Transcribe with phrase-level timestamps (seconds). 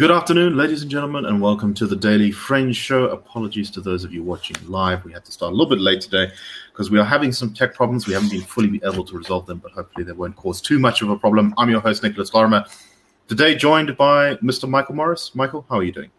[0.00, 3.10] Good afternoon, ladies and gentlemen, and welcome to the Daily Friend Show.
[3.10, 5.04] Apologies to those of you watching live.
[5.04, 6.32] We had to start a little bit late today
[6.72, 8.06] because we are having some tech problems.
[8.06, 11.02] We haven't been fully able to resolve them, but hopefully they won't cause too much
[11.02, 11.52] of a problem.
[11.58, 12.64] I'm your host, Nicholas Lorimer.
[13.28, 14.66] Today, joined by Mr.
[14.66, 15.34] Michael Morris.
[15.34, 16.10] Michael, how are you doing?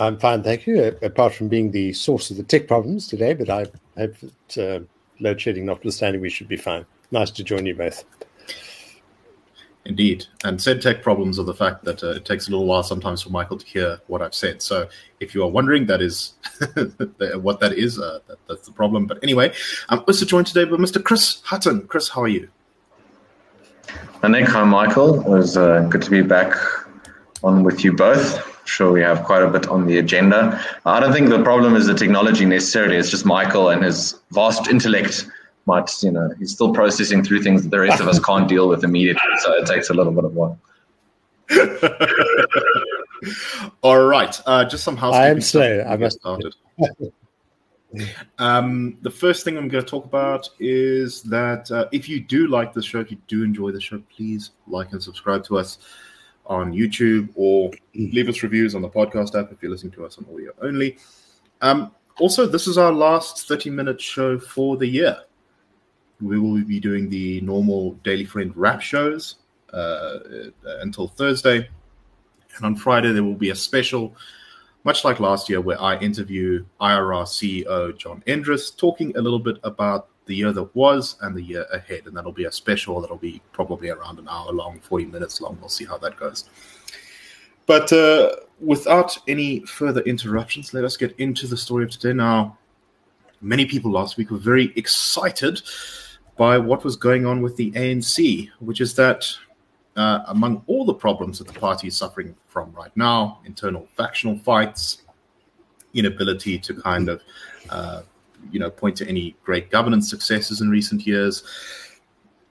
[0.00, 0.98] I'm fine, thank you.
[1.00, 4.16] Apart from being the source of the tech problems today, but I hope
[4.48, 4.84] that uh,
[5.20, 6.84] load shedding notwithstanding, we should be fine.
[7.12, 8.04] Nice to join you both.
[9.84, 10.26] Indeed.
[10.44, 13.22] And said tech problems are the fact that uh, it takes a little while sometimes
[13.22, 14.62] for Michael to hear what I've said.
[14.62, 16.34] So if you are wondering, that is
[17.40, 17.98] what that is.
[17.98, 19.06] Uh, that, that's the problem.
[19.06, 19.52] But anyway,
[19.88, 21.02] I'm also joined today by Mr.
[21.02, 21.88] Chris Hattingh.
[21.88, 22.48] Chris, how are you?
[24.22, 24.46] Hi, Nick.
[24.48, 25.20] Hi, Michael.
[25.20, 26.54] It was uh, good to be back
[27.42, 28.48] on with you both.
[28.64, 30.64] Sure, we have quite a bit on the agenda.
[30.86, 32.96] I don't think the problem is the technology necessarily.
[32.96, 35.26] It's just Michael and his vast intellect
[35.66, 38.68] might, you know, he's still processing through things that the rest of us can't deal
[38.68, 39.22] with immediately.
[39.40, 40.58] So it takes a little bit of while.
[43.82, 44.40] All right.
[44.46, 45.24] Uh, just some housekeeping.
[45.24, 45.84] I am slow.
[45.88, 46.54] I must started.
[48.38, 52.48] um, the first thing I'm going to talk about is that uh, if you do
[52.48, 55.78] like the show, if you do enjoy the show, please like and subscribe to us
[56.46, 60.18] on YouTube or leave us reviews on the podcast app if you're listening to us
[60.18, 60.98] on audio only.
[61.60, 65.18] Um, also, this is our last 30 minute show for the year
[66.22, 69.36] we will be doing the normal Daily Friend wrap shows
[69.72, 70.18] uh,
[70.80, 71.68] until Thursday.
[72.56, 74.14] And on Friday, there will be a special,
[74.84, 79.58] much like last year, where I interview IRR CEO John Endres, talking a little bit
[79.64, 82.02] about the year that was and the year ahead.
[82.06, 85.58] And that'll be a special that'll be probably around an hour long, 40 minutes long.
[85.60, 86.44] We'll see how that goes.
[87.66, 92.12] But uh, without any further interruptions, let us get into the story of today.
[92.12, 92.58] Now,
[93.40, 95.62] many people last week were very excited
[96.42, 99.32] by what was going on with the ANC, which is that
[99.94, 104.36] uh, among all the problems that the party is suffering from right now internal factional
[104.38, 105.02] fights,
[105.94, 107.22] inability to kind of
[107.70, 108.02] uh,
[108.50, 111.44] you know point to any great governance successes in recent years,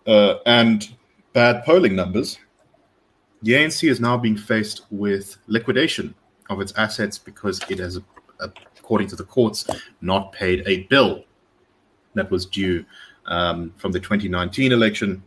[0.08, 0.96] uh, and
[1.34, 2.40] bad polling numbers.
[3.42, 6.16] The ANC is now being faced with liquidation
[6.50, 8.00] of its assets because it has,
[8.40, 9.68] according to the courts,
[10.00, 11.26] not paid a bill
[12.14, 12.86] that was due
[13.26, 15.24] um, from the 2019 election.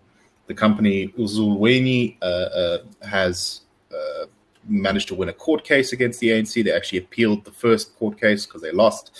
[0.47, 3.63] The company Ezulweni uh, uh, has
[3.93, 4.27] uh,
[4.69, 6.63] managed to win a court case against the ANC.
[6.63, 9.19] They actually appealed the first court case because they lost.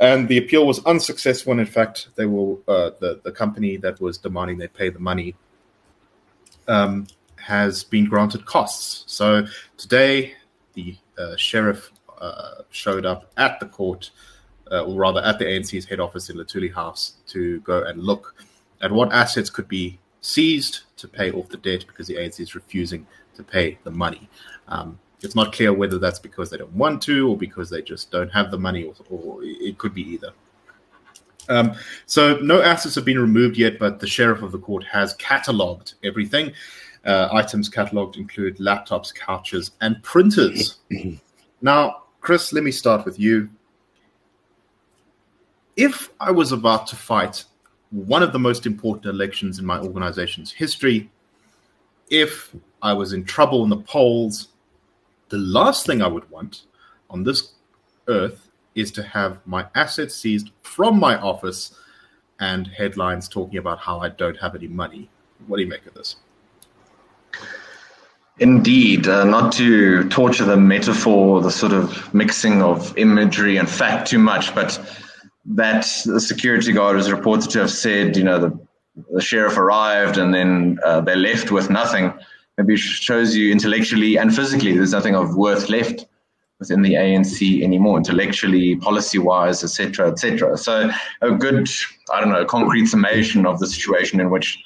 [0.00, 1.52] And the appeal was unsuccessful.
[1.52, 4.98] And in fact, they were uh, the the company that was demanding they pay the
[4.98, 5.36] money
[6.66, 7.06] um,
[7.36, 9.04] has been granted costs.
[9.06, 9.46] So
[9.76, 10.34] today,
[10.74, 14.10] the uh, sheriff uh, showed up at the court
[14.70, 18.34] uh, or rather at the ANC's head office in Luthuli House, to go and look
[18.82, 22.54] at what assets could be seized to pay off the debt because the ANC is
[22.54, 24.28] refusing to pay the money.
[24.68, 28.10] Um, it's not clear whether that's because they don't want to or because they just
[28.10, 30.32] don't have the money, or, or it could be either.
[31.48, 31.74] Um,
[32.06, 35.94] so no assets have been removed yet, but the sheriff of the court has catalogued
[36.04, 36.52] everything.
[37.04, 40.78] Uh, items catalogued include laptops, couches, and printers.
[41.62, 43.48] now, Chris, let me start with you
[45.80, 47.44] if I was about to fight
[47.90, 51.10] one of the most important elections in my organization's history,
[52.10, 54.48] if I was in trouble in the polls,
[55.30, 56.64] the last thing I would want
[57.08, 57.52] on this
[58.08, 61.74] earth is to have my assets seized from my office
[62.40, 65.08] and headlines talking about how I don't have any money.
[65.46, 66.16] What do you make of this?
[68.38, 74.08] Indeed, uh, not to torture the metaphor, the sort of mixing of imagery and fact
[74.08, 74.78] too much, but
[75.56, 78.58] that the security guard was reported to have said, you know, the,
[79.12, 82.12] the sheriff arrived and then uh, they're left with nothing.
[82.56, 86.06] Maybe shows you intellectually and physically there's nothing of worth left
[86.58, 90.58] within the ANC anymore, intellectually, policy-wise, etc., etc.
[90.58, 90.90] So
[91.22, 91.68] a good,
[92.12, 94.62] I don't know, concrete summation of the situation in which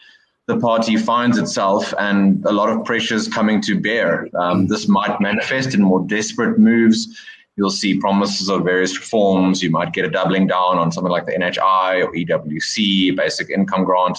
[0.47, 4.29] the party finds itself and a lot of pressures coming to bear.
[4.39, 7.19] Um, this might manifest in more desperate moves
[7.57, 9.63] you'll see promises of various reforms.
[9.63, 13.85] You might get a doubling down on something like the NHI or EWC, basic income
[13.85, 14.19] grant.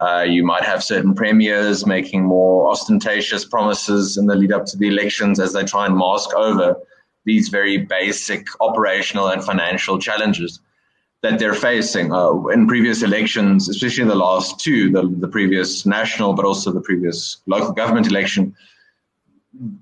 [0.00, 4.76] Uh, you might have certain premiers making more ostentatious promises in the lead up to
[4.76, 6.76] the elections as they try and mask over
[7.24, 10.60] these very basic operational and financial challenges
[11.22, 12.12] that they're facing.
[12.12, 16.80] Uh, in previous elections, especially the last two, the, the previous national, but also the
[16.80, 18.54] previous local government election,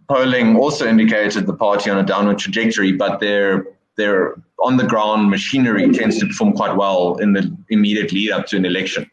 [0.08, 5.30] polling also indicated the party on a downward trajectory, but their their on the ground
[5.30, 9.10] machinery tends to perform quite well in the immediate lead up to an election.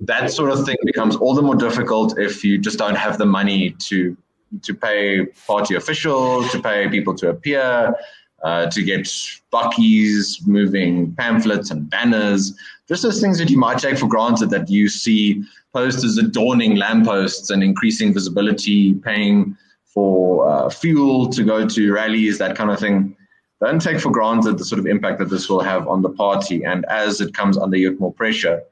[0.00, 3.26] That sort of thing becomes all the more difficult if you just don't have the
[3.26, 4.16] money to
[4.62, 7.94] to pay party officials, to pay people to appear,
[8.42, 9.04] uh, to get
[9.50, 12.54] buckies moving pamphlets and banners,
[12.86, 15.42] just those things that you might take for granted that you see
[15.72, 19.56] posters adorning lampposts and increasing visibility, paying
[19.92, 23.16] for uh, fuel to go to rallies, that kind of thing.
[23.60, 26.64] Don't take for granted the sort of impact that this will have on the party.
[26.64, 28.62] And as it comes under yet more pressure,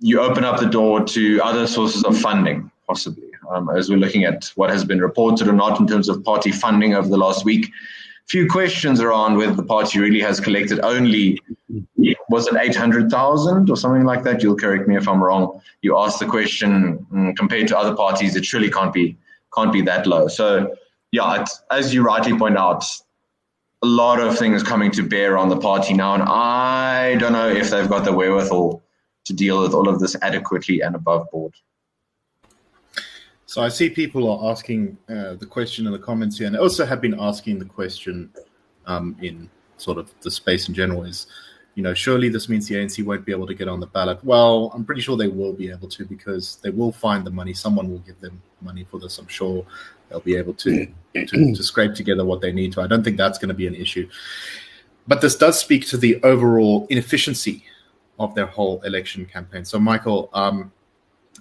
[0.00, 3.28] you open up the door to other sources of funding, possibly.
[3.50, 6.52] Um, as we're looking at what has been reported or not in terms of party
[6.52, 7.70] funding over the last week,
[8.30, 11.36] few questions around whether the party really has collected only
[12.28, 16.20] was it 800,000 or something like that you'll correct me if i'm wrong you asked
[16.20, 19.16] the question mm, compared to other parties it surely can't be
[19.54, 20.28] can't be that low.
[20.28, 20.74] So
[21.12, 22.84] yeah as you rightly point out
[23.82, 27.48] a lot of things coming to bear on the party now and i don't know
[27.48, 28.80] if they've got the wherewithal
[29.24, 31.54] to deal with all of this adequately and above board.
[33.46, 36.86] So I see people are asking uh, the question in the comments here, and also
[36.86, 38.30] have been asking the question
[38.86, 41.26] um, in sort of the space in general is,
[41.74, 44.22] you know, surely this means the ANC won't be able to get on the ballot.
[44.24, 47.54] Well, I'm pretty sure they will be able to because they will find the money.
[47.54, 49.18] Someone will give them money for this.
[49.18, 49.64] I'm sure
[50.08, 52.80] they'll be able to to, to scrape together what they need to.
[52.80, 54.08] I don't think that's going to be an issue.
[55.06, 57.64] But this does speak to the overall inefficiency
[58.18, 59.64] of their whole election campaign.
[59.64, 60.70] So, Michael, um,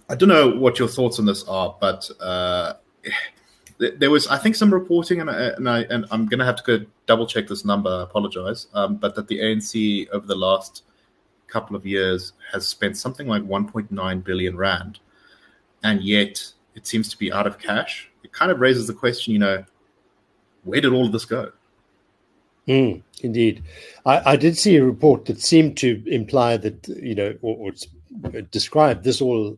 [0.10, 2.74] I don't know what your thoughts on this are, but uh,
[3.80, 6.58] there was, I think, some reporting, and, I, and, I, and I'm going to have
[6.58, 7.90] to go double check this number.
[7.90, 10.84] I apologize, um, but that the ANC over the last
[11.48, 15.00] couple of years has spent something like 1.9 billion rand,
[15.84, 18.12] and yet it seems to be out of cash.
[18.24, 19.64] It kind of raises the question, you know,
[20.66, 21.52] where did all of this go?
[22.68, 23.64] Mm, indeed,
[24.06, 27.72] I, I, did see a report that seemed to imply that you know, or,
[28.24, 29.58] or describe this all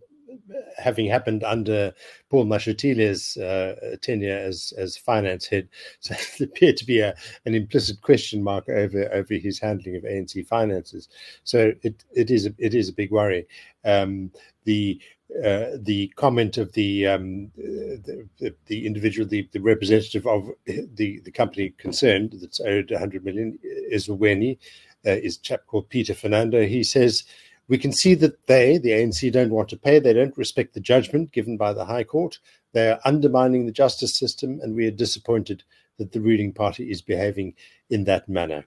[0.82, 1.94] having happened under
[2.30, 5.70] Paul Mashatile's uh, tenure as as finance head,
[6.00, 10.04] so there appeared to be a, an implicit question mark over over his handling of
[10.04, 11.08] ANC finances.
[11.44, 13.48] So it it is a, it is a big worry.
[13.86, 14.32] Um,
[14.66, 15.02] the
[15.46, 21.32] uh, the comment of the, um, the, the, individual, the, the representative of the, the
[21.32, 23.58] company concerned that's owed 100 million,
[23.94, 24.58] Ezulweni,
[25.06, 26.66] uh, is a chap called Peter Fernando.
[26.66, 27.24] He says
[27.72, 29.98] we can see that they, the ANC, don't want to pay.
[29.98, 32.38] They don't respect the judgment given by the High Court.
[32.74, 35.64] They are undermining the justice system, and we are disappointed
[35.98, 37.54] that the ruling party is behaving
[37.90, 38.66] in that manner.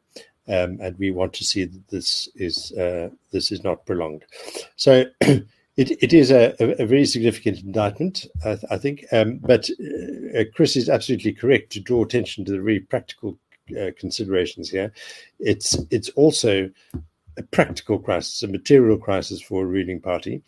[0.49, 4.25] Um, and we want to see that this is uh, this is not prolonged.
[4.75, 5.05] So.
[5.77, 9.07] It, it is a, a, very significant indictment, I, I think.
[9.11, 9.69] Um, but
[10.39, 13.37] uh, Chris is absolutely correct to draw attention to the very practical
[13.77, 14.93] uh, considerations here.
[15.41, 16.71] It's it's also
[17.37, 20.43] a practical crisis, a material crisis for a ruling party.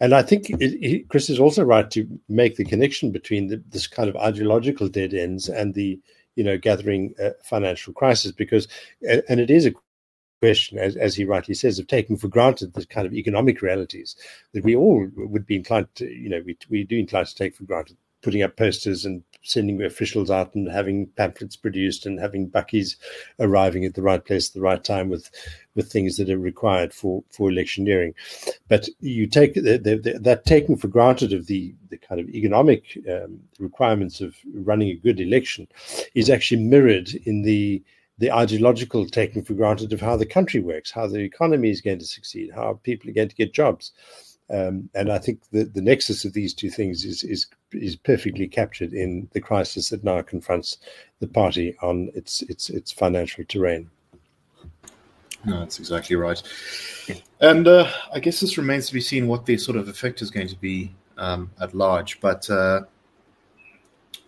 [0.00, 3.62] And I think it, it, Chris is also right to make the connection between the,
[3.70, 6.00] this kind of ideological dead ends and the,
[6.36, 8.68] you know, gathering uh, financial crisis, because,
[9.02, 9.74] and it is a
[10.40, 14.14] question, as, as he rightly says, of taking for granted the kind of economic realities
[14.52, 17.56] that we all would be inclined to, you know, we, we do inclined to take
[17.56, 22.50] for granted putting up posters and sending officials out and having pamphlets produced and having
[22.50, 22.96] buckies
[23.40, 25.30] arriving at the right place at the right time with
[25.74, 28.14] with things that are required for for electioneering.
[28.68, 32.28] But you take the, the, the, that taking for granted of the the kind of
[32.28, 35.68] economic um, requirements of running a good election
[36.14, 37.82] is actually mirrored in the
[38.18, 42.00] the ideological taking for granted of how the country works, how the economy is going
[42.00, 43.92] to succeed, how people are going to get jobs.
[44.50, 48.48] Um, and I think the, the nexus of these two things is, is is perfectly
[48.48, 50.78] captured in the crisis that now confronts
[51.20, 53.90] the party on its its its financial terrain.
[55.44, 56.42] No, that's exactly right.
[57.40, 60.30] And uh, I guess this remains to be seen what the sort of effect is
[60.30, 62.20] going to be um, at large.
[62.20, 62.82] But uh,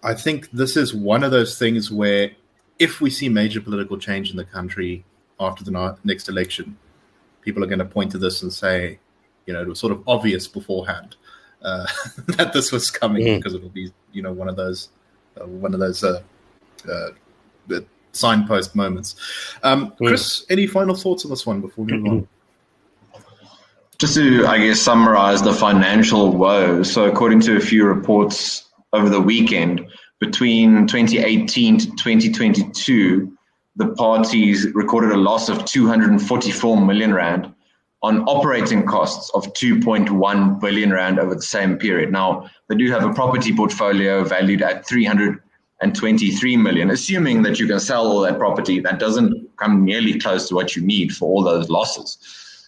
[0.03, 2.31] I think this is one of those things where
[2.79, 5.05] if we see major political change in the country
[5.39, 6.77] after the next election,
[7.43, 8.99] people are going to point to this and say,
[9.50, 11.16] you know, it was sort of obvious beforehand
[11.62, 11.85] uh,
[12.37, 13.37] that this was coming mm.
[13.38, 14.90] because it'll be, you know, one of those,
[15.40, 16.23] uh, one of those uh,
[16.88, 17.11] uh
[18.12, 19.16] signpost moments.
[19.64, 20.07] Um, mm.
[20.07, 22.28] Chris, any final thoughts on this one before we move on?
[23.99, 26.92] Just to, I guess, summarize the financial woes.
[26.92, 29.85] So, according to a few reports over the weekend,
[30.21, 33.37] between 2018 to 2022,
[33.76, 37.52] the parties recorded a loss of 244 million rand
[38.02, 42.11] on operating costs of 2.1 billion rand over the same period.
[42.11, 45.42] Now, they do have a property portfolio valued at 300
[45.83, 50.19] and 23 million, assuming that you can sell all that property, that doesn't come nearly
[50.19, 52.19] close to what you need for all those losses.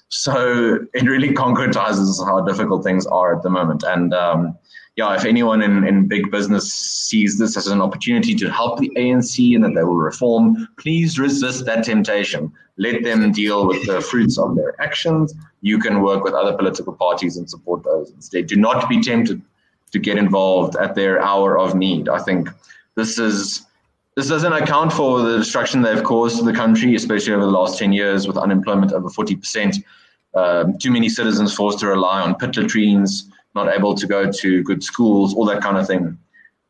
[0.08, 3.82] So it really concretizes how difficult things are at the moment.
[3.86, 4.58] And um,
[4.96, 8.90] yeah, if anyone in, in big business sees this as an opportunity to help the
[8.96, 12.52] ANC and that they will reform, please resist that temptation.
[12.76, 15.34] Let them deal with the fruits of their actions.
[15.62, 18.49] You can work with other political parties and support those instead.
[18.49, 19.40] Do not be tempted
[19.92, 22.08] to get involved at their hour of need.
[22.11, 22.50] I think
[22.94, 23.66] this is
[24.14, 27.78] this doesn't account for the destruction they've caused to the country, especially over the last
[27.78, 29.82] 10 years with unemployment over 40%,
[30.34, 34.62] um, too many citizens forced to rely on pit latrines, not able to go to
[34.62, 36.18] good schools, all that kind of thing.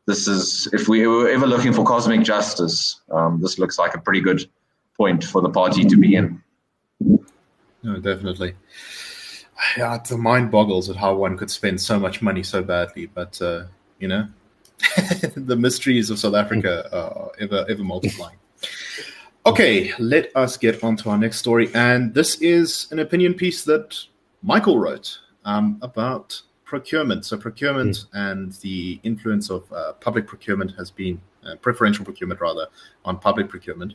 [0.05, 4.01] This is, if we were ever looking for cosmic justice, um, this looks like a
[4.01, 4.49] pretty good
[4.97, 6.41] point for the party to be in.
[6.99, 8.55] No, definitely.
[9.77, 13.41] Yeah, the mind boggles at how one could spend so much money so badly, but
[13.41, 13.65] uh,
[13.99, 14.27] you know,
[15.35, 18.37] the mysteries of South Africa are ever ever multiplying.
[19.45, 23.63] Okay, let us get on to our next story, and this is an opinion piece
[23.65, 23.97] that
[24.41, 26.41] Michael wrote um, about
[26.73, 27.23] procurement.
[27.23, 28.05] So procurement mm.
[28.13, 32.65] and the influence of uh, public procurement has been uh, preferential procurement rather
[33.05, 33.93] on public procurement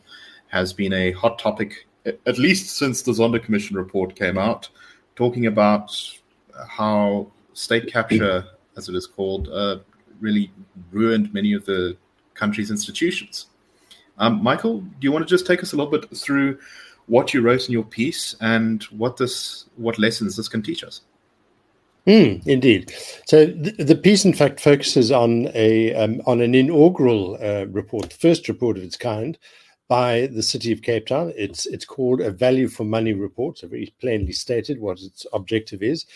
[0.49, 1.88] has been a hot topic
[2.26, 4.68] at least since the Zondo Commission report came out,
[5.16, 5.90] talking about
[6.68, 8.44] how state capture,
[8.76, 9.78] as it is called, uh,
[10.20, 10.52] really
[10.92, 11.97] ruined many of the
[12.35, 13.47] country's institutions.
[14.18, 16.58] Um, Michael, do you want to just take us a little bit through
[17.06, 21.02] what you wrote in your piece and what this, what lessons this can teach us?
[22.08, 22.90] Mm, indeed.
[23.26, 28.08] So the, the, piece, in fact, focuses on a um, on an inaugural uh, report,
[28.08, 29.36] the first report of its kind,
[29.88, 31.34] by the city of Cape Town.
[31.36, 33.58] It's it's called a value for money report.
[33.58, 36.06] So very plainly stated what its objective is,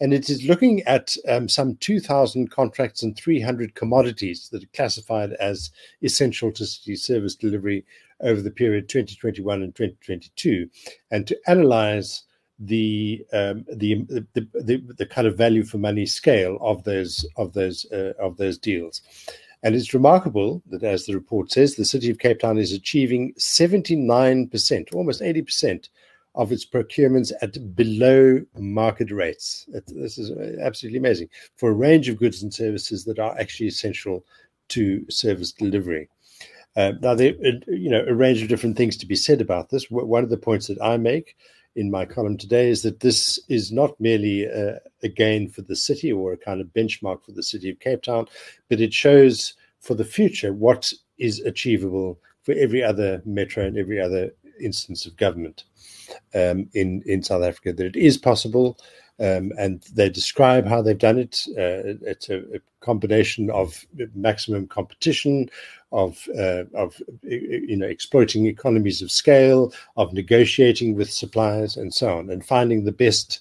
[0.00, 4.64] and it is looking at um, some two thousand contracts and three hundred commodities that
[4.64, 5.70] are classified as
[6.02, 7.84] essential to city service delivery
[8.20, 10.66] over the period 2021 and 2022,
[11.10, 12.22] and to analyze
[12.64, 17.54] the, um, the, the, the the kind of value for money scale of those of
[17.54, 19.02] those uh, of those deals.
[19.64, 23.32] And it's remarkable that, as the report says, the city of Cape Town is achieving
[23.34, 25.88] 79%, almost 80%
[26.34, 29.68] of its procurements at below market rates.
[29.86, 34.24] This is absolutely amazing for a range of goods and services that are actually essential
[34.70, 36.08] to service delivery.
[36.74, 37.34] Uh, now, there,
[37.68, 39.90] you know, a range of different things to be said about this.
[39.90, 41.36] One of the points that I make
[41.74, 45.76] in my column today is that this is not merely a, a, gain for the
[45.76, 48.26] city or a kind of benchmark for the city of Cape Town,
[48.68, 54.00] but it shows for the future what is achievable for every other metro and every
[54.00, 55.64] other instance of government
[56.34, 57.72] um, in in South Africa.
[57.72, 58.78] That it is possible.
[59.20, 61.44] Um, and they describe how they've done it.
[61.50, 65.48] Uh, it's a, a, combination of maximum competition,
[65.92, 72.18] of uh, of you know exploiting economies of scale, of negotiating with suppliers, and so
[72.18, 73.40] on, and finding the best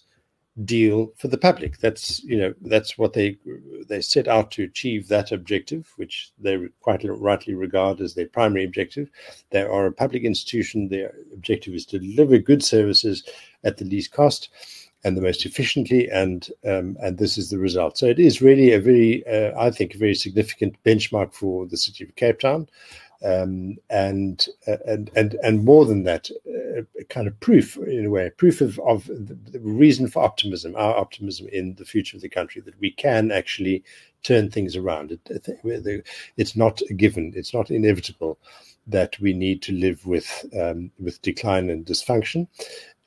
[0.66, 1.80] deal for the public.
[1.80, 3.38] That's you know that's what they
[3.88, 8.66] they set out to achieve that objective, which they quite rightly regard as their primary
[8.66, 9.10] objective.
[9.52, 10.90] They are a public institution.
[10.90, 13.24] Their objective is to deliver good services
[13.64, 14.50] at the least cost
[15.04, 17.98] and the most efficiently, and um, and this is the result.
[17.98, 21.78] So it is really a very, uh, I think, a very significant benchmark for the
[21.78, 22.68] city of Cape Town,
[23.24, 28.10] um, and uh, and and and more than that, uh, kind of proof in a
[28.10, 32.30] way, proof of of the, reason for optimism, our optimism in the future of the
[32.30, 33.84] country, that we can actually
[34.24, 35.12] turn things around.
[35.12, 35.60] It,
[36.38, 38.38] it's not a given, it's not inevitable
[38.88, 42.48] that we need to live with um, with decline and dysfunction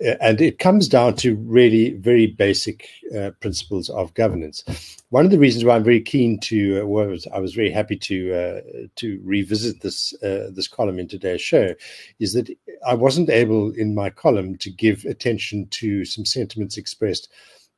[0.00, 4.64] and it comes down to really very basic uh, principles of governance.
[5.10, 7.96] One of the reasons why I'm very keen to, uh, was I was very happy
[7.96, 8.60] to uh,
[8.96, 11.74] to revisit this uh, this column in today's show,
[12.18, 12.50] is that
[12.86, 17.28] I wasn't able in my column to give attention to some sentiments expressed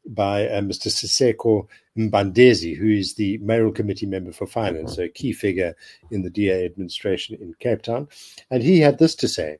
[0.08, 0.88] by uh, Mr.
[0.88, 1.66] Siseko
[1.98, 5.74] Mbandazayo, who is the mayoral committee member for finance, a key figure
[6.10, 8.08] in the DA administration in Cape Town,
[8.50, 9.58] and he had this to say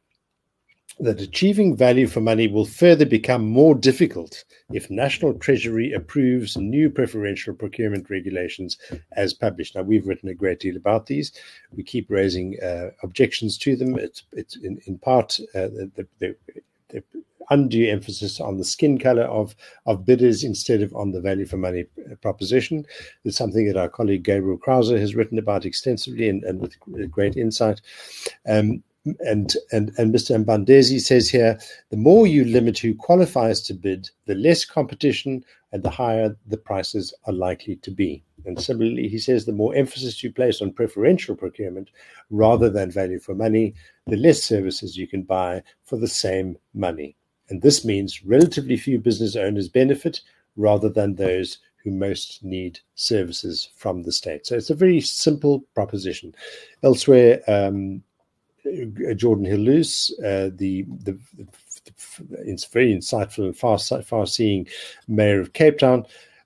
[0.99, 6.89] that achieving value for money will further become more difficult if National Treasury approves new
[6.89, 8.79] preferential procurement regulations
[9.13, 9.75] as published.
[9.75, 11.33] Now, we've written a great deal about these.
[11.71, 13.99] We keep raising uh, objections to them.
[13.99, 16.37] It's, it's in, in part uh, the, the,
[16.89, 17.05] the,
[17.51, 19.55] undue emphasis on the skin color of,
[19.87, 21.85] of bidders instead of on the value for money
[22.21, 22.85] proposition.
[23.25, 26.75] It's something that our colleague Gabriel Crouse has written about extensively and, and with
[27.11, 27.81] great insight.
[28.49, 28.83] Um,
[29.21, 30.43] and and and Mr.
[30.43, 31.59] Mbandazayo says here,
[31.91, 36.57] the more you limit who qualifies to bid, the less competition and the higher the
[36.57, 38.23] prices are likely to be.
[38.45, 41.91] And similarly, he says the more emphasis you place on preferential procurement
[42.31, 43.75] rather than value for money,
[44.07, 47.17] the less services you can buy for the same money.
[47.49, 50.21] And this means relatively few business owners benefit
[50.57, 54.47] rather than those who most need services from the state.
[54.47, 56.35] So it's a very simple proposition.
[56.83, 58.03] Elsewhere, um,
[58.67, 61.47] Geordin Hill-Lewis, uh, the, the, the,
[62.73, 64.67] very insightful and far far seeing
[65.09, 66.05] mayor of Cape Town,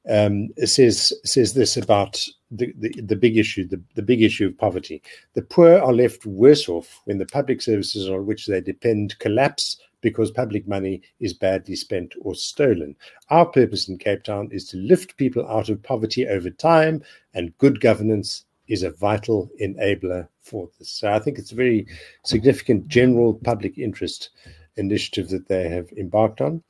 [0.08, 4.58] um, says says this about the, the, the big issue, the, the big issue of
[4.58, 5.02] poverty.
[5.34, 9.78] The poor are left worse off when the public services on which they depend collapse
[10.00, 12.96] because public money is badly spent or stolen.
[13.28, 17.02] Our purpose in Cape Town is to lift people out of poverty over time,
[17.34, 20.90] and good governance is a vital enabler for this.
[20.90, 21.86] So I think it's a very
[22.24, 24.30] significant general public interest
[24.76, 26.62] initiative that they have embarked on,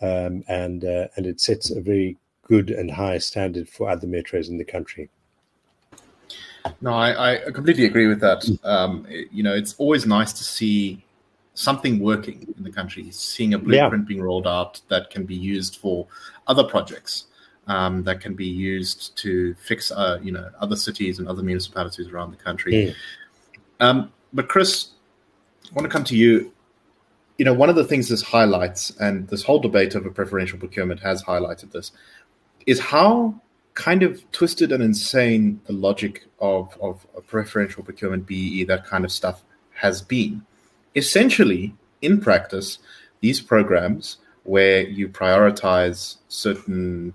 [0.00, 4.48] um, and uh, and it sets a very good and high standard for other metros
[4.48, 5.08] in the country.
[6.80, 8.44] No, I, I completely agree with that.
[8.64, 11.04] Um, you know, it's always nice to see
[11.54, 14.08] something working in the country, seeing a blueprint yeah.
[14.08, 16.06] being rolled out that can be used for
[16.46, 17.26] other projects,
[17.66, 22.08] um, that can be used to fix, uh, you know, other cities and other municipalities
[22.08, 22.72] around the country.
[22.72, 22.94] Mm.
[23.80, 24.88] Um, but Chris,
[25.70, 26.52] I want to come to you
[27.38, 31.00] you know, one of the things this highlights, and this whole debate over preferential procurement
[31.00, 31.90] has highlighted this,
[32.66, 33.34] is how
[33.74, 39.04] kind of twisted and insane the logic of, of, of preferential procurement, BEE, that kind
[39.04, 39.42] of stuff
[39.74, 40.44] has been.
[40.94, 42.78] Essentially, in practice,
[43.20, 47.14] these programs where you prioritize certain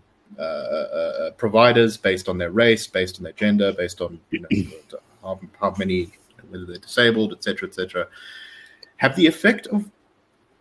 [1.37, 4.49] providers based on their race, based on their gender, based on you know
[5.21, 6.11] how, how many,
[6.49, 8.07] whether they're disabled, etc., etc.,
[8.97, 9.89] have the effect of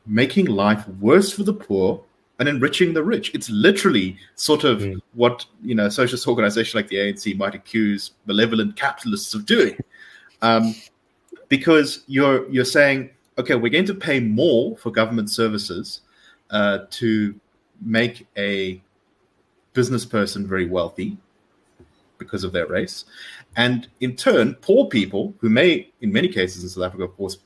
[0.06, 2.02] making life worse for the poor
[2.38, 3.34] and enriching the rich.
[3.34, 5.00] It's literally sort of mm.
[5.14, 9.76] what you know a socialist organization like the ANC might accuse malevolent capitalists of doing,
[10.42, 10.74] um,
[11.48, 16.00] because you're you're saying, okay, we're going to pay more for government services
[16.50, 17.38] uh, to
[17.82, 18.82] make a
[19.76, 21.16] business person very wealthy
[22.18, 23.04] because of their race,
[23.56, 27.38] and in turn, poor people who may, in many cases in South Africa, of course,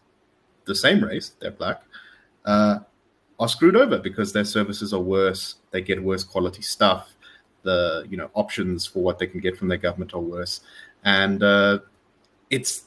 [0.64, 1.82] the same race, they're black
[2.44, 2.78] uh,
[3.38, 5.56] are screwed over because their services are worse.
[5.70, 7.14] They get worse quality stuff.
[7.62, 10.60] The you know options for what they can get from their government are worse,
[11.04, 11.80] and uh,
[12.48, 12.84] it's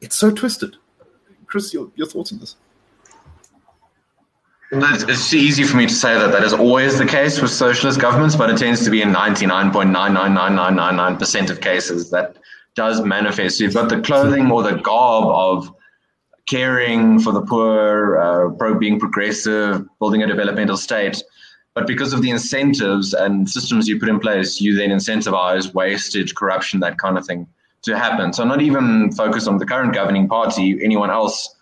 [0.00, 0.76] it's so twisted.
[1.46, 2.56] Chris, your, your thoughts on this?
[4.72, 8.34] It's easy for me to say that that is always the case with socialist governments,
[8.34, 12.36] but it tends to be in 99.999999% of cases that
[12.74, 13.58] does manifest.
[13.58, 15.72] So you've got the clothing or the garb of
[16.48, 21.22] caring for the poor, uh, pro being progressive, building a developmental state.
[21.74, 26.34] But because of the incentives and systems you put in place, you then incentivize wastage,
[26.34, 27.46] corruption, that kind of thing
[27.82, 28.32] to happen.
[28.32, 31.55] So not even focus on the current governing party, anyone else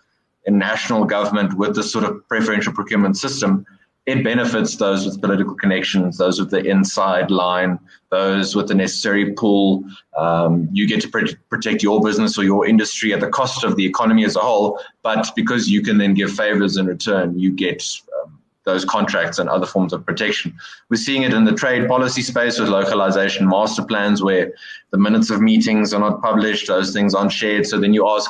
[0.45, 3.65] in national government with this sort of preferential procurement system
[4.05, 7.79] it benefits those with political connections, those with the inside line,
[8.11, 9.83] those with the necessary pull.
[10.15, 13.75] Um, you get to pr- protect your business or your industry at the cost of
[13.75, 17.51] the economy as a whole, but because you can then give favors in return, you
[17.51, 17.83] get
[18.21, 20.55] um, those contracts and other forms of protection.
[20.89, 24.53] We're seeing it in the trade policy space with localization master plans where
[24.91, 27.65] the minutes of meetings are not published, those things aren't shared.
[27.65, 28.29] So then you ask,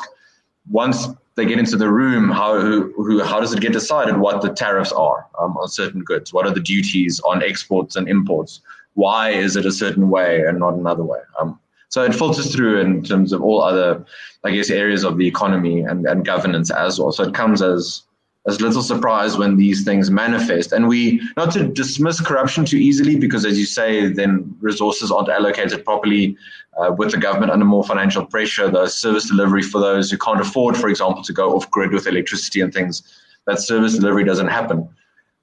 [0.70, 4.52] once they get into the room, how who, how does it get decided what the
[4.52, 6.32] tariffs are um, on certain goods?
[6.32, 8.62] What are the duties on exports and imports?
[8.94, 11.20] Why is it a certain way and not another way?
[11.38, 14.04] Um, so it filters through in terms of all other,
[14.44, 17.12] I guess, areas of the economy and, and governance as well.
[17.12, 18.02] So it comes as
[18.46, 20.72] as little surprise when these things manifest.
[20.72, 25.28] And we, not to dismiss corruption too easily, because as you say, then resources aren't
[25.28, 26.36] allocated properly
[26.78, 30.40] uh, with the government under more financial pressure, the service delivery for those who can't
[30.40, 33.02] afford, for example, to go off grid with electricity and things,
[33.46, 34.88] that service delivery doesn't happen.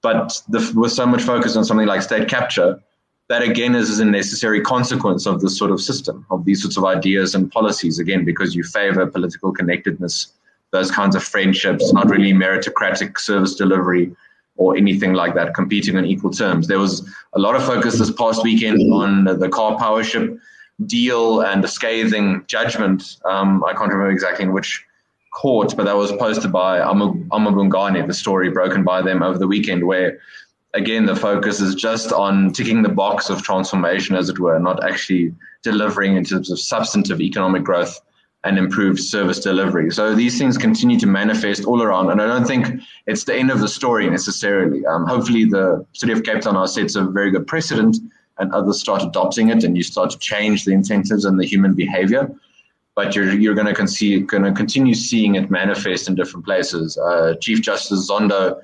[0.02, 2.80] But the, with so much focus on something like state capture,
[3.30, 6.78] that again is is a necessary consequence of this sort of system, of these sorts
[6.78, 10.34] of ideas and policies, again, because you favor political connectedness
[10.74, 14.14] those kinds of friendships, not really meritocratic service delivery
[14.56, 16.68] or anything like that, competing on equal terms.
[16.68, 20.38] There was a lot of focus this past weekend on the Karpowership
[20.88, 23.18] deal and the scathing judgment.
[23.26, 24.86] Um, I can't remember exactly in which
[25.34, 29.86] court, but that was posted by amaBhungane, the story broken by them over the weekend,
[29.86, 30.20] where
[30.74, 34.84] again the focus is just on ticking the box of transformation, as it were, not
[34.84, 38.00] actually delivering in terms of substantive economic growth
[38.46, 39.90] and improved service delivery.
[39.90, 43.52] So these things continue to manifest all around, and I don't think it's the end
[43.52, 44.86] of the story necessarily.
[44.86, 47.98] Um, hopefully, the city of Cape Town now sets a very good precedent,
[48.38, 51.74] and others start adopting it, and you start to change the incentives and the human
[51.74, 52.34] behavior.
[52.96, 56.98] But you're you're going to going to continue seeing it manifest in different places.
[56.98, 58.62] Uh, Chief Justice Zondo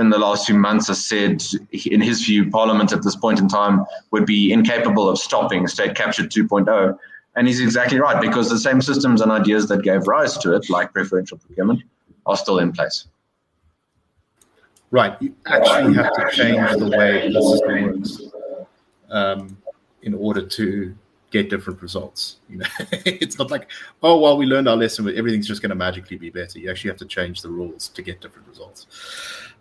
[0.00, 3.48] in the last few months has said, in his view, Parliament at this point in
[3.48, 6.98] time would be incapable of stopping state capture 2.0.
[7.36, 10.68] And he's exactly right, because the same systems and ideas that gave rise to it,
[10.70, 11.82] like preferential procurement,
[12.26, 13.06] are still in place.
[14.90, 15.16] Right.
[15.20, 18.29] You actually have to change the way the system works
[19.10, 19.56] um,
[20.02, 20.94] in order to
[21.30, 22.36] get different results.
[22.48, 23.70] You know, it's not like,
[24.02, 26.58] oh, well, we learned our lesson, but everything's just going to magically be better.
[26.58, 28.86] You actually have to change the rules to get different results.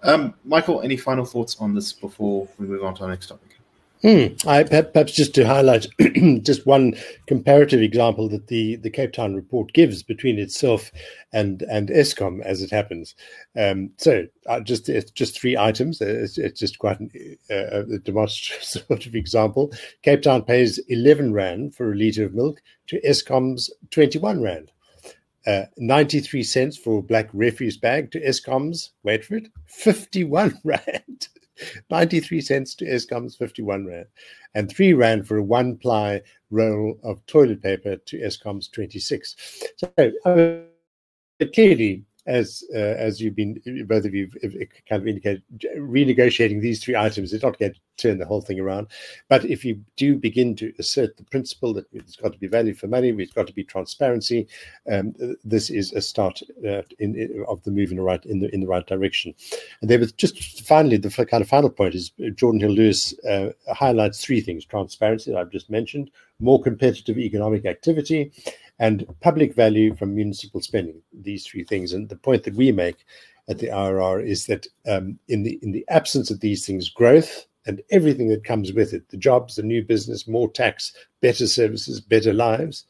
[0.03, 3.58] Um, Michael, any final thoughts on this before we move on to our next topic?
[4.01, 4.27] Hmm.
[4.47, 5.87] I, perhaps just to highlight
[6.43, 6.95] just one
[7.27, 10.89] comparative example that the, the Cape Town report gives between itself
[11.33, 13.13] and and Eskom as it happens.
[13.57, 15.99] Um, so uh, just it's just three items.
[15.99, 17.11] It's, it's just quite an,
[17.51, 19.73] uh, a demonstrative sort of example.
[20.01, 24.71] Cape Town pays 11 rand for a liter of milk to Eskom's 21 rand.
[25.45, 31.27] Uh, 93 cents for a black refuse bag to Eskom's, wait for it, 51 rand.
[31.89, 34.07] 93 cents to Eskom's 51 Rand,
[34.55, 39.35] and 3 Rand for a one ply roll of toilet paper to Eskom's 26.
[39.77, 39.91] So
[40.25, 44.29] uh, clearly, as uh, as you've been both of you
[44.87, 45.43] kind of indicated,
[45.77, 48.87] renegotiating these three items is not going to turn the whole thing around.
[49.27, 52.73] But if you do begin to assert the principle that it's got to be value
[52.73, 54.47] for money, it's got to be transparency,
[54.91, 58.39] um, this is a start uh, in, in, of the move in the right in
[58.39, 59.33] the in the right direction.
[59.81, 63.51] And there was just finally the kind of final point is Geordin Hill Lewis uh,
[63.73, 68.31] highlights three things: transparency that I've just mentioned, more competitive economic activity
[68.79, 71.01] and public value from municipal spending.
[71.13, 73.05] These three things, and the point that we make
[73.49, 77.45] at the IRR is that um, in the in the absence of these things, growth
[77.65, 81.99] and everything that comes with it, the jobs, the new business, more tax, better services,
[81.99, 82.85] better lives,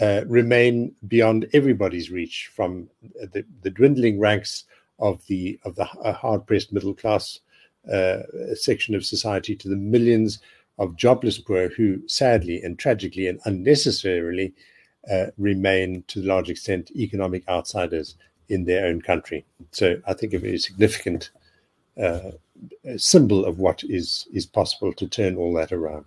[0.00, 2.50] uh, remain beyond everybody's reach.
[2.54, 4.64] From the, the dwindling ranks
[4.98, 7.40] of the of the hard pressed middle class
[7.92, 8.20] uh,
[8.54, 10.38] section of society to the millions
[10.78, 14.54] of jobless poor who sadly and tragically and unnecessarily
[15.10, 18.16] uh, remain to a large extent economic outsiders
[18.48, 19.44] in their own country.
[19.72, 21.30] So I think a very significant
[22.00, 22.32] uh,
[22.96, 26.06] symbol of what is is possible to turn all that around.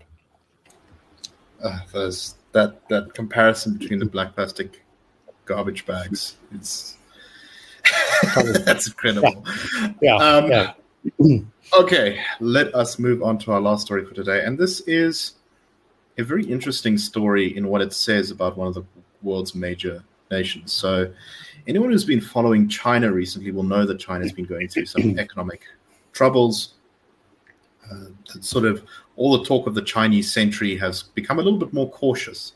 [1.64, 4.84] Uh, there's that that comparison between the black plastic
[5.46, 6.38] garbage bags.
[6.54, 6.98] It's
[8.66, 9.46] that's incredible.
[10.02, 10.16] Yeah.
[10.16, 10.74] Um, yeah.
[11.80, 15.34] okay, let us move on to our last story for today, and this is
[16.18, 18.84] a very interesting story in what it says about one of the
[19.22, 20.74] world's major nations.
[20.74, 21.12] So,
[21.68, 25.20] anyone who's been following China recently will know that China has been going through some
[25.20, 25.62] economic
[26.14, 26.74] troubles.
[27.90, 28.10] Uh,
[28.42, 28.84] sort of
[29.16, 32.52] all the talk of the Chinese century has become a little bit more cautious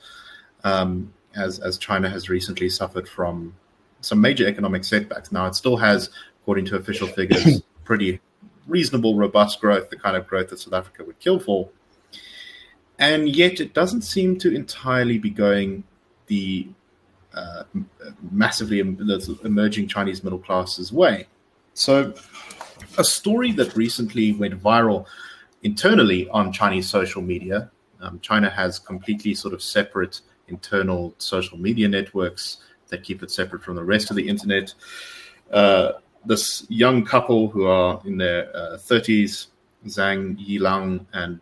[0.63, 3.56] um, as as China has recently suffered from
[4.02, 5.32] some major economic setbacks.
[5.32, 6.10] Now, it still has,
[6.41, 8.19] according to official figures, pretty
[8.67, 11.69] reasonable, robust growth, the kind of growth that South Africa would kill for
[13.02, 15.84] and yet it doesn't seem to entirely be going
[16.28, 16.68] the
[17.34, 17.64] uh,
[18.32, 21.28] massively emerging Chinese middle class's way.
[21.74, 22.14] So,
[22.98, 25.08] a story that recently went viral
[25.64, 27.72] internally on Chinese social media.
[28.02, 32.58] Um, China has completely sort of separate internal social media networks
[32.90, 34.74] that keep it separate from the rest of the internet.
[35.52, 35.94] Uh,
[36.26, 39.48] this young couple who are in their uh, 30s,
[39.88, 41.40] Zhang Yilang and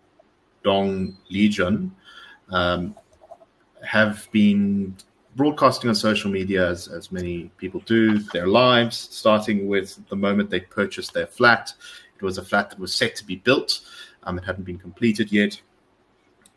[0.63, 1.91] Dong Lijun,
[2.49, 2.95] um,
[3.83, 4.95] have been
[5.35, 10.49] broadcasting on social media as, as many people do their lives, starting with the moment
[10.49, 11.73] they purchased their flat.
[12.15, 13.81] It was a flat that was set to be built,
[14.23, 15.59] um, it hadn't been completed yet.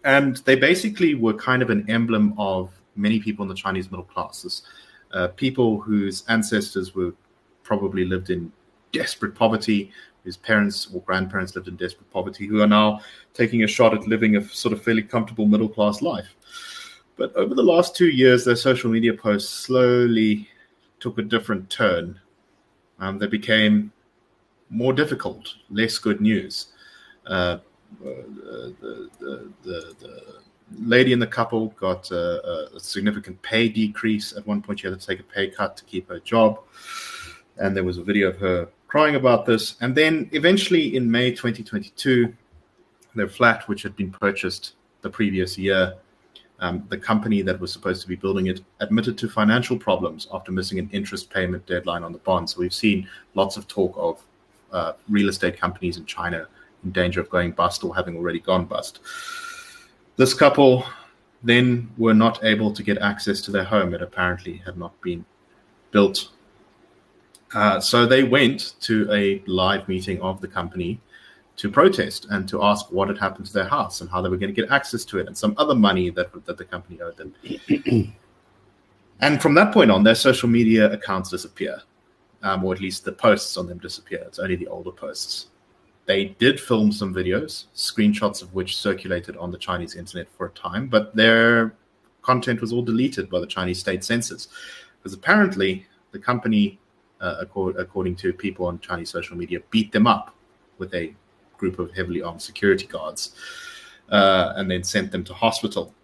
[0.05, 4.05] And they basically were kind of an emblem of many people in the Chinese middle
[4.05, 4.63] classes,
[5.13, 7.15] uh, people whose ancestors were
[7.63, 8.51] probably lived in
[8.93, 9.91] desperate poverty,
[10.25, 13.01] whose parents or grandparents lived in desperate poverty, who are now
[13.35, 16.35] taking a shot at living a sort of fairly comfortable middle class life.
[17.17, 20.49] But over the last two years, their social media posts slowly
[21.01, 22.19] took a different turn.
[22.99, 23.93] Um, they became
[24.71, 26.69] more difficult, less good news.
[27.27, 27.59] Uh,
[28.01, 30.43] the, the, the, the,
[30.79, 34.33] lady in the couple got a, a, significant pay decrease.
[34.35, 36.61] At one point, she had to take a pay cut to keep her job.
[37.59, 39.77] And there was a video of her crying about this.
[39.81, 42.35] And then eventually in May 2022,
[43.15, 45.83] their flat, which had been purchased the previous year,
[46.63, 50.53] Um, the company that was supposed to be building it admitted to financial problems after
[50.53, 52.45] missing an interest payment deadline on the bond.
[52.51, 54.15] So we've seen lots of talk of
[54.79, 56.47] uh, real estate companies in China
[56.85, 59.01] in danger of going bust or having already gone bust.
[60.21, 60.73] This couple
[61.43, 63.93] then were not able to get access to their home.
[63.93, 65.25] It apparently had not been
[65.91, 66.19] built.
[67.55, 71.01] Uh, so they went to a live meeting of the company
[71.57, 74.39] to protest and to ask what had happened to their house and how they were
[74.39, 77.17] going to get access to it and some other money that that the company owed
[77.17, 77.35] them.
[79.21, 81.83] and from that point on, their social media accounts disappear,
[82.43, 84.25] um, or at least the posts on them disappear.
[84.27, 85.49] It's only the older posts.
[86.07, 90.51] They did film some videos, screenshots of which circulated on the Chinese internet for a
[90.51, 91.75] time, but their
[92.23, 94.49] content was all deleted by the Chinese state censors
[94.99, 96.79] because apparently the company,
[97.23, 97.45] uh,
[97.79, 100.35] according to people on Chinese social media, beat them up
[100.79, 101.15] with a
[101.57, 103.35] group of heavily armed security guards
[104.11, 105.95] uh, and then sent them to hospital.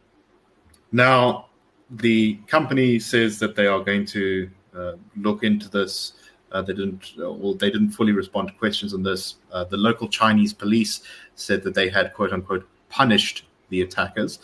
[0.93, 1.49] Now,
[1.91, 6.15] the company says that they are going to uh, look into this
[6.53, 9.37] uh, they didn't, well, they didn't fully respond to questions on this.
[9.53, 11.03] Uh, the local Chinese police
[11.35, 14.39] said that they had quote unquote punished the attackers.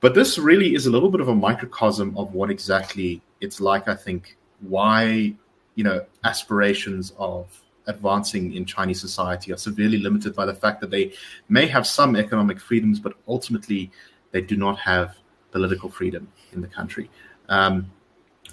[0.00, 3.88] But this really is a little bit of a microcosm of what exactly it's like.
[3.88, 5.34] I think why
[5.74, 7.46] you know aspirations of
[7.86, 11.12] advancing in Chinese society are severely limited by the fact that they
[11.48, 13.90] may have some economic freedoms, but ultimately
[14.30, 15.16] they do not have
[15.50, 17.10] political freedom in the country.
[17.48, 17.90] Um,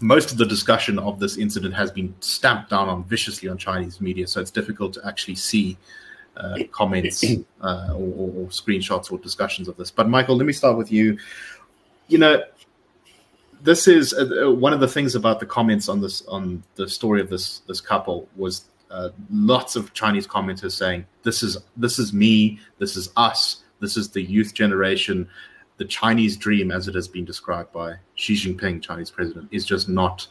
[0.02, 4.02] most of the discussion of this incident has been stamped down on viciously on Chinese
[4.02, 5.78] media, so it's difficult to actually see
[6.38, 7.24] uh, comments
[7.62, 9.92] uh, or, or, screenshots or discussions of this.
[9.92, 11.18] But Michael, let me start with you.
[12.08, 12.44] You know,
[13.64, 16.88] this is uh, uh, one of the things about the comments on this on the
[16.88, 22.00] story of this this couple was uh, lots of Chinese commenters saying this is this
[22.00, 25.28] is me, this is us, this is the youth generation
[25.82, 29.90] the Chinese dream, as it has been described by Xi Jinping, Chinese president, is just
[29.90, 30.28] not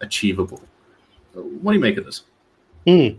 [0.00, 0.62] achievable.
[1.32, 2.22] What do you make of this?
[2.86, 3.18] Mm.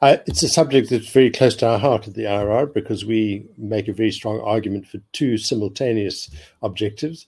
[0.00, 3.44] Uh, it's a subject that's very close to our heart at the IRR because we
[3.58, 6.30] make a very strong argument for two simultaneous
[6.62, 7.26] objectives,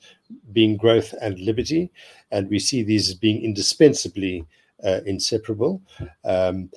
[0.53, 1.91] being growth and liberty,
[2.31, 4.45] and we see these as being indispensably
[4.85, 5.81] uh, inseparable.
[6.25, 6.71] Um,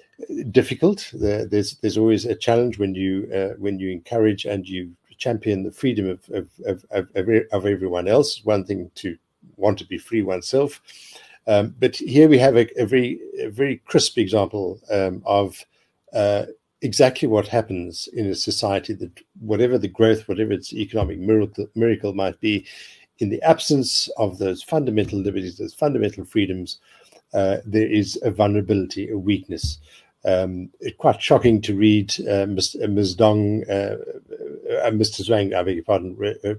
[0.51, 1.09] difficult.
[1.13, 5.71] there's there's always a challenge when you uh, when you encourage and you champion the
[5.71, 7.09] freedom of, of, of, of,
[7.51, 8.41] of everyone else.
[8.43, 9.17] One thing to
[9.55, 10.81] want to be free oneself.
[11.47, 15.65] Um, but here we have a, a, very, a very crisp example um, of
[16.13, 16.45] uh,
[16.81, 22.13] exactly what happens in a society that whatever the growth, whatever its economic miracle, miracle
[22.13, 22.65] might be,
[23.19, 26.79] in the absence of those fundamental liberties, those fundamental freedoms,
[27.33, 29.79] uh, there is a vulnerability, a weakness.
[30.25, 32.75] Um, it's quite shocking to read uh, Ms.
[32.89, 33.15] Ms.
[33.15, 33.97] Dong, uh,
[34.83, 35.21] uh, Mr.
[35.21, 36.55] Zhuang, I beg your pardon, re- uh,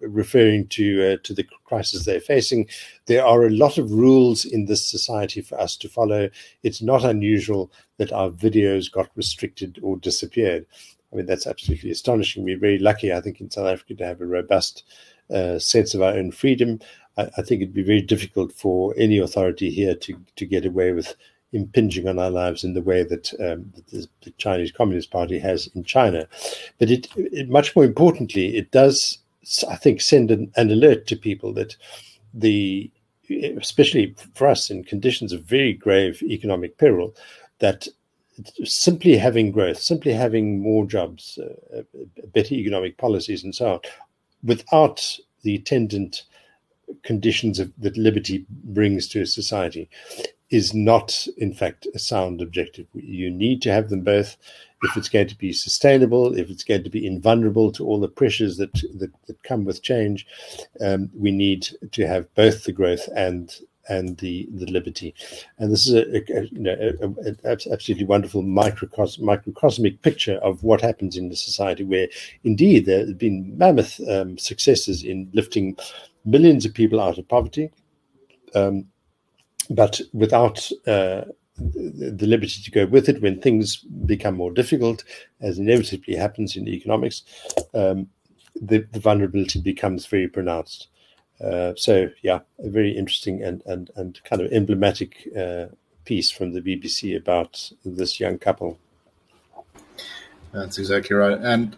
[0.00, 2.68] referring to uh, to the crisis they're facing.
[3.06, 6.28] There are a lot of rules in this society for us to follow.
[6.62, 10.66] It's not unusual that our videos got restricted or disappeared.
[11.12, 12.42] I mean, that's absolutely astonishing.
[12.42, 14.82] We're very lucky, I think, in South Africa to have a robust
[15.30, 16.80] uh, sense of our own freedom.
[17.16, 20.92] I, I, think it'd be very difficult for any authority here to, to get away
[20.92, 21.14] with
[21.52, 25.68] impinging on our lives in the way that um, the, the, Chinese Communist Party has
[25.74, 26.26] in China.
[26.78, 29.18] But it, it, much more importantly, it does,
[29.68, 31.76] I think, send an, an alert to people that
[32.34, 32.90] the,
[33.56, 37.14] especially for us in conditions of very grave economic peril,
[37.60, 37.86] that
[38.64, 41.82] simply having growth, simply having more jobs, uh,
[42.32, 43.80] better economic policies, and so on,
[44.44, 46.24] without the attendant
[47.02, 49.88] conditions of, that liberty brings to a society
[50.50, 52.86] is not, in fact, a sound objective.
[52.94, 54.36] You need to have them both
[54.82, 58.08] if it's going to be sustainable, if it's going to be invulnerable to all the
[58.08, 60.26] pressures that that, that come with change.
[60.80, 63.54] Um, we need to have both the growth and
[63.88, 65.14] and the, the liberty.
[65.58, 70.62] And this is a, a you know a, a, absolutely wonderful microcos- microcosmic picture of
[70.62, 72.08] what happens in the society where
[72.44, 75.76] indeed there have been mammoth um, successes in lifting
[76.24, 77.70] millions of people out of poverty.
[78.54, 78.86] Um,
[79.70, 81.22] but without uh,
[81.56, 85.04] the liberty to go with it when things become more difficult,
[85.40, 87.22] as inevitably happens in economics,
[87.74, 88.08] um,
[88.60, 90.88] the, the, vulnerability becomes very pronounced.
[91.40, 95.66] Uh, so, yeah, a very interesting and, and, and kind of emblematic uh,
[96.04, 98.78] piece from the BBC about this young couple.
[100.52, 101.38] That's exactly right.
[101.38, 101.76] And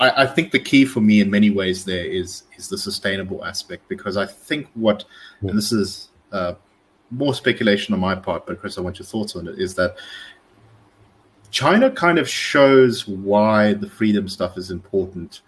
[0.00, 3.44] I, I think the key for me in many ways there is is the sustainable
[3.44, 5.04] aspect because I think what,
[5.40, 6.54] and this is uh,
[7.10, 9.58] more speculation on my part, but Chris, I want your thoughts on it.
[9.58, 9.96] Is that
[11.50, 15.40] China kind of shows why the freedom stuff is important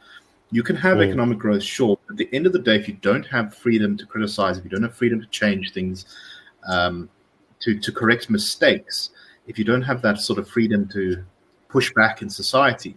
[0.52, 1.06] You can have mm.
[1.06, 1.98] economic growth, sure.
[2.10, 4.70] At the end of the day, if you don't have freedom to criticize, if you
[4.70, 6.04] don't have freedom to change things,
[6.68, 7.08] um,
[7.60, 9.10] to to correct mistakes,
[9.46, 11.24] if you don't have that sort of freedom to
[11.68, 12.96] push back in society,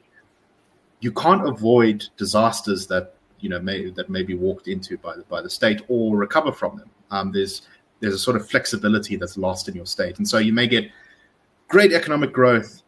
[1.00, 5.24] you can't avoid disasters that you know may that may be walked into by the
[5.24, 6.90] by the state or recover from them.
[7.10, 7.62] Um, there's
[8.02, 10.92] there's a sort of flexibility that's lost in your state, and so you may get
[11.70, 12.84] great economic growth,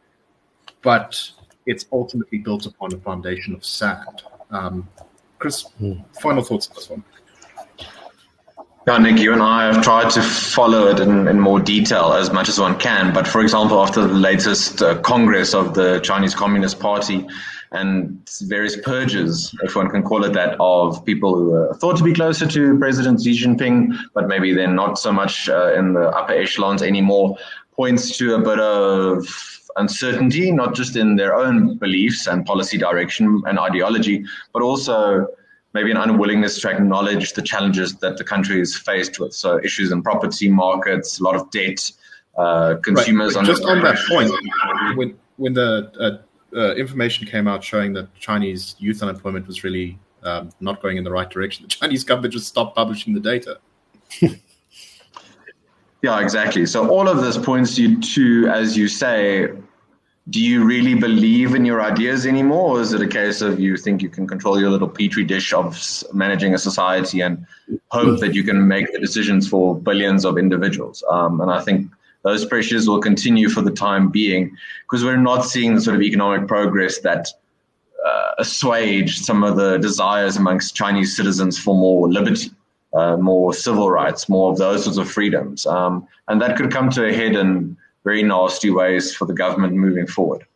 [0.81, 1.31] but
[1.65, 4.23] it's ultimately built upon a foundation of sand.
[4.51, 4.87] Um,
[5.39, 5.93] Chris, hmm.
[6.21, 7.03] final thoughts on this one.
[8.87, 12.31] Yeah, Nick, you and I have tried to follow it in, in more detail as
[12.31, 13.13] much as one can.
[13.13, 17.27] But for example, after the latest uh, Congress of the Chinese Communist Party
[17.73, 22.03] and various purges, if one can call it that, of people who are thought to
[22.03, 26.07] be closer to President Xi Jinping, but maybe they're not so much uh, in the
[26.11, 27.35] upper echelons anymore,
[27.77, 29.25] points to a bit of
[29.77, 35.27] uncertainty, not just in their own beliefs and policy direction and ideology, but also
[35.73, 39.33] maybe an unwillingness to acknowledge the challenges that the country is faced with.
[39.33, 41.91] So issues in property markets, a lot of debt,
[42.37, 43.35] uh, consumers.
[43.35, 43.45] Right.
[43.45, 44.31] Just on that point,
[44.97, 49.99] when when the uh, uh, information came out showing that Chinese youth unemployment was really
[50.23, 53.59] um, not going in the right direction, the Chinese government just stopped publishing the data.
[56.01, 56.65] yeah, exactly.
[56.65, 59.51] So all of this points you to, as you say,
[60.29, 62.77] do you really believe in your ideas anymore?
[62.77, 65.53] Or is it a case of you think you can control your little petri dish
[65.53, 65.81] of
[66.13, 67.45] managing a society and
[67.87, 71.03] hope that you can make the decisions for billions of individuals?
[71.09, 71.89] Um, and I think
[72.23, 76.01] those pressures will continue for the time being because we're not seeing the sort of
[76.01, 77.27] economic progress that
[78.05, 82.51] uh, assuage some of the desires amongst Chinese citizens for more liberty.
[82.97, 85.67] Uh, more civil rights, more of those sorts of freedoms.
[85.67, 89.73] Um, and that could come to a head in very nasty ways for the government
[89.73, 90.47] moving forward.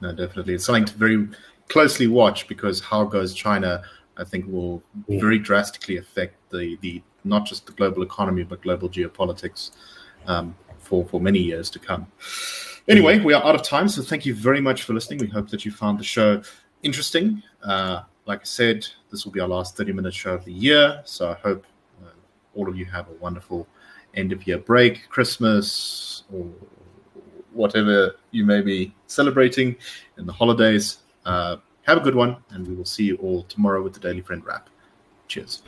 [0.00, 0.54] No, definitely.
[0.54, 1.28] It's something to very
[1.68, 3.82] closely watch because how goes China,
[4.16, 8.88] I think, will very drastically affect the, the not just the global economy, but global
[8.88, 9.72] geopolitics
[10.26, 12.06] um, for, for many years to come.
[12.88, 15.20] Anyway, we are out of time, so thank you very much for listening.
[15.20, 16.42] We hope that you found the show
[16.82, 17.42] interesting.
[17.62, 21.02] Uh, like I said, this will be our last 30 minute show of the year,
[21.04, 21.66] so I hope
[22.02, 22.10] uh,
[22.54, 23.66] all of you have a wonderful
[24.14, 26.46] end of year break, Christmas, or
[27.52, 29.76] whatever you may be celebrating
[30.18, 30.98] in the holidays.
[31.24, 34.20] Uh, have a good one, and we will see you all tomorrow with the Daily
[34.20, 34.68] Friend Wrap.
[35.28, 35.62] Cheers.